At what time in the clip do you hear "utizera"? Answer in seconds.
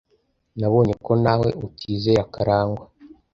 1.65-2.23